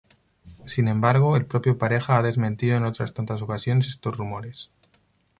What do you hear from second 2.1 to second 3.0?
ha desmentido en